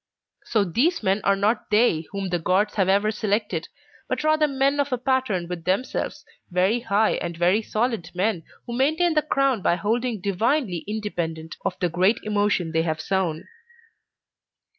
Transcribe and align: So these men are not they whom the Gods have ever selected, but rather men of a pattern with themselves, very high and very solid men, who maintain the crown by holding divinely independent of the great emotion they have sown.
So 0.45 0.63
these 0.63 1.03
men 1.03 1.21
are 1.23 1.35
not 1.35 1.69
they 1.69 2.07
whom 2.11 2.29
the 2.29 2.39
Gods 2.39 2.73
have 2.73 2.89
ever 2.89 3.11
selected, 3.11 3.67
but 4.09 4.23
rather 4.23 4.47
men 4.47 4.79
of 4.79 4.91
a 4.91 4.97
pattern 4.97 5.47
with 5.47 5.63
themselves, 5.63 6.25
very 6.49 6.79
high 6.79 7.11
and 7.17 7.37
very 7.37 7.61
solid 7.61 8.09
men, 8.15 8.41
who 8.65 8.75
maintain 8.75 9.13
the 9.13 9.21
crown 9.21 9.61
by 9.61 9.75
holding 9.75 10.19
divinely 10.19 10.79
independent 10.87 11.55
of 11.63 11.77
the 11.79 11.87
great 11.89 12.17
emotion 12.23 12.71
they 12.71 12.81
have 12.81 12.99
sown. 12.99 13.47